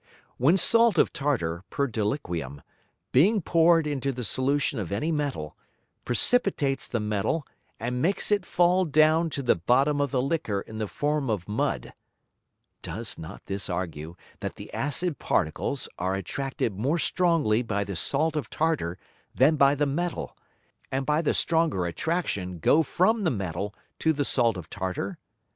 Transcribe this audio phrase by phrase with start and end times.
[0.37, 2.63] When Salt of Tartar per deliquium,
[3.11, 5.55] being poured into the Solution of any Metal,
[6.05, 7.45] precipitates the Metal
[7.79, 11.47] and makes it fall down to the bottom of the Liquor in the form of
[11.47, 11.93] Mud:
[12.81, 18.35] Does not this argue that the acid Particles are attracted more strongly by the Salt
[18.35, 18.97] of Tartar
[19.35, 20.35] than by the Metal,
[20.91, 25.19] and by the stronger Attraction go from the Metal to the Salt of Tartar?